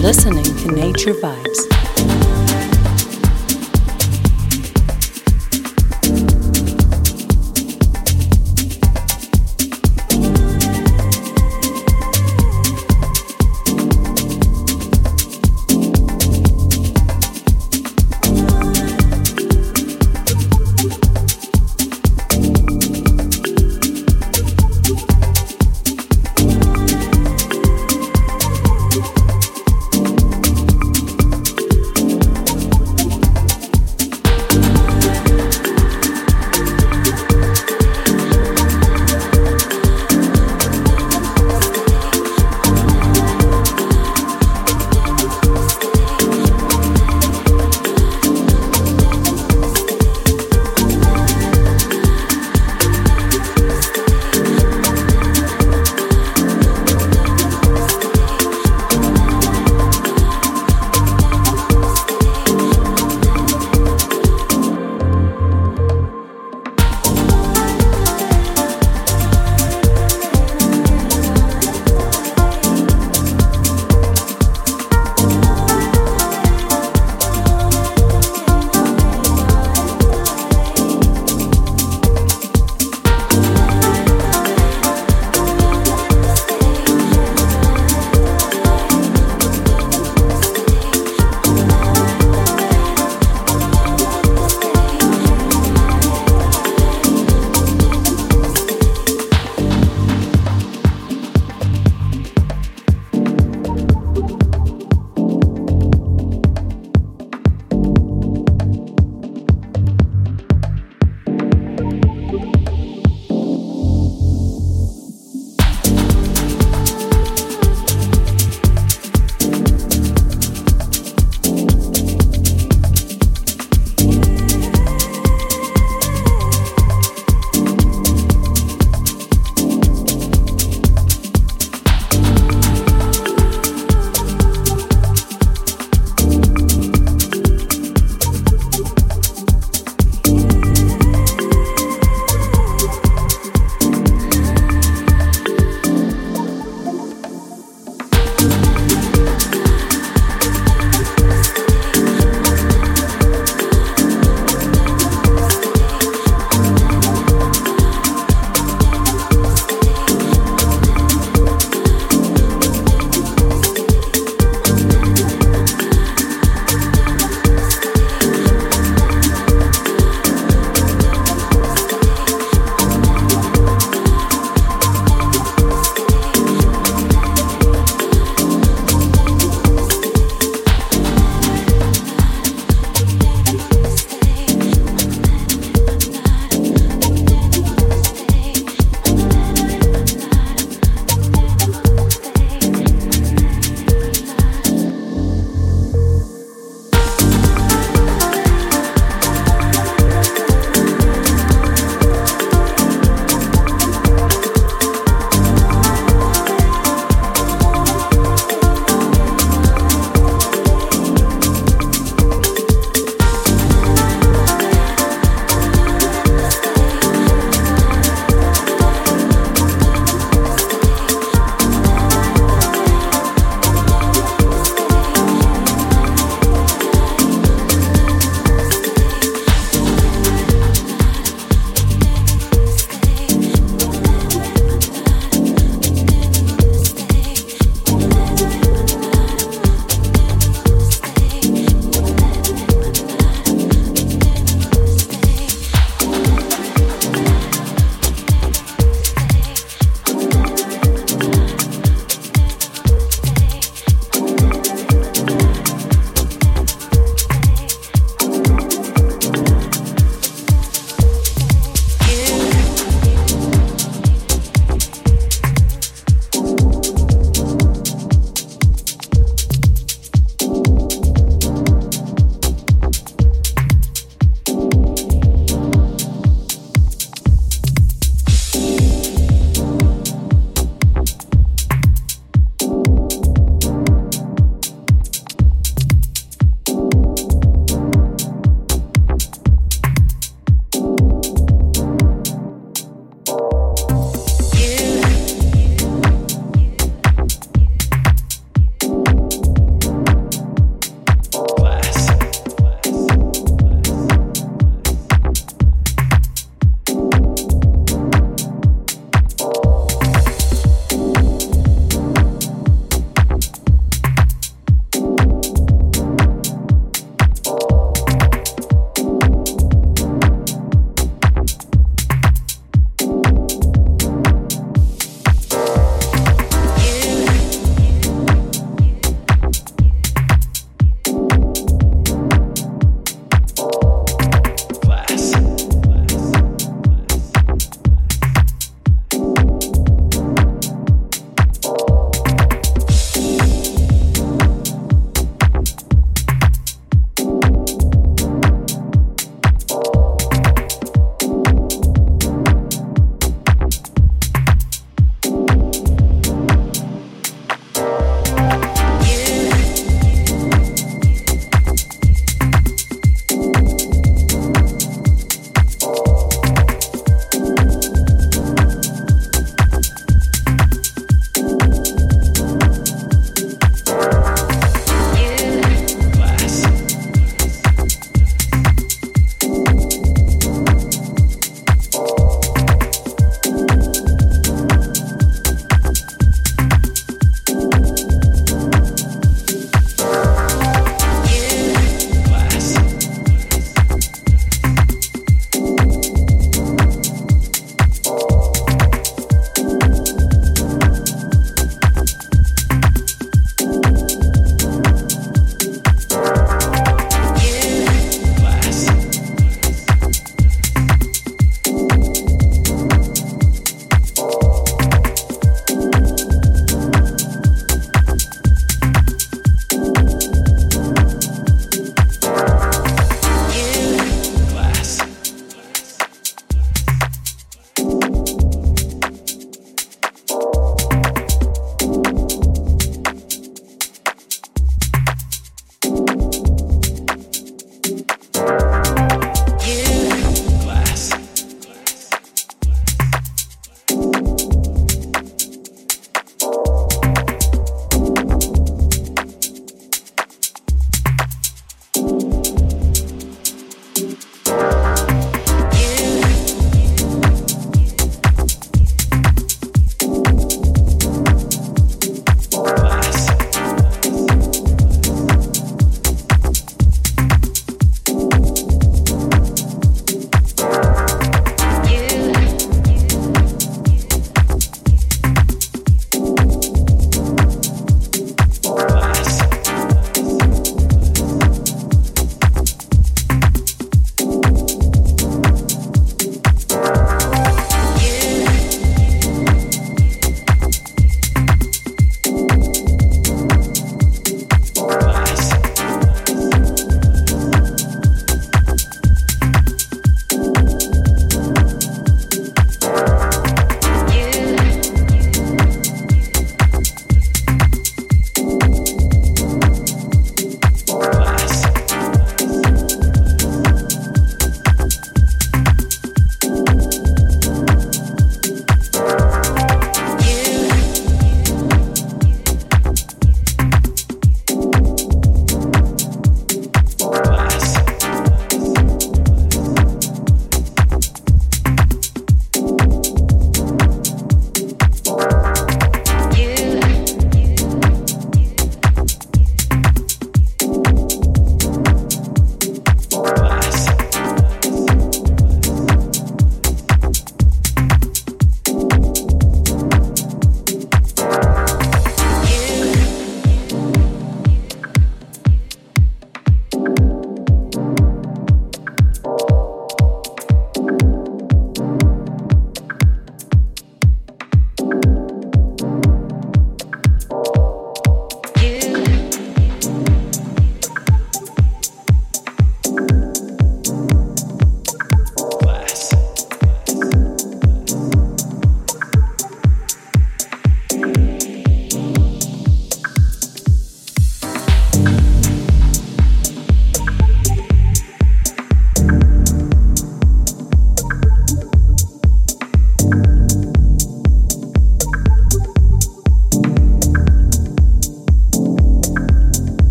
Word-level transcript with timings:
listening 0.00 0.42
to 0.42 0.68
Nature 0.68 1.12
Vibes. 1.12 1.79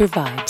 Future 0.00 0.14
Vibes. 0.22 0.49